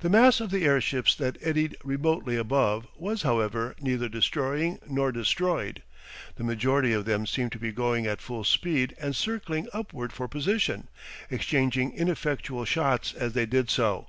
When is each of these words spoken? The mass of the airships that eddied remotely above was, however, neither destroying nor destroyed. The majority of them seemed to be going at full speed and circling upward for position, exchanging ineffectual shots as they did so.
The 0.00 0.10
mass 0.10 0.38
of 0.40 0.50
the 0.50 0.66
airships 0.66 1.14
that 1.14 1.38
eddied 1.40 1.74
remotely 1.82 2.36
above 2.36 2.86
was, 2.94 3.22
however, 3.22 3.74
neither 3.80 4.06
destroying 4.06 4.78
nor 4.86 5.12
destroyed. 5.12 5.82
The 6.36 6.44
majority 6.44 6.92
of 6.92 7.06
them 7.06 7.26
seemed 7.26 7.52
to 7.52 7.58
be 7.58 7.72
going 7.72 8.04
at 8.06 8.20
full 8.20 8.44
speed 8.44 8.94
and 9.00 9.16
circling 9.16 9.66
upward 9.72 10.12
for 10.12 10.28
position, 10.28 10.90
exchanging 11.30 11.94
ineffectual 11.94 12.66
shots 12.66 13.14
as 13.14 13.32
they 13.32 13.46
did 13.46 13.70
so. 13.70 14.08